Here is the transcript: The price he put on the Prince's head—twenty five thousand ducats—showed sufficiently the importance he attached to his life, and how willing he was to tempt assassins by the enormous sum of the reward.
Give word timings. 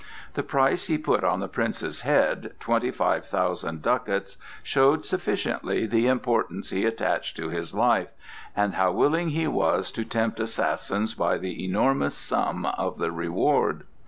The 0.33 0.41
price 0.41 0.87
he 0.87 0.97
put 0.97 1.23
on 1.23 1.41
the 1.41 1.47
Prince's 1.47 2.01
head—twenty 2.01 2.89
five 2.89 3.23
thousand 3.27 3.83
ducats—showed 3.83 5.05
sufficiently 5.05 5.85
the 5.85 6.07
importance 6.07 6.71
he 6.71 6.85
attached 6.87 7.37
to 7.37 7.49
his 7.49 7.75
life, 7.75 8.09
and 8.55 8.73
how 8.73 8.91
willing 8.93 9.29
he 9.29 9.45
was 9.45 9.91
to 9.91 10.03
tempt 10.03 10.39
assassins 10.39 11.13
by 11.13 11.37
the 11.37 11.63
enormous 11.63 12.15
sum 12.15 12.65
of 12.65 12.97
the 12.97 13.11
reward. 13.11 13.83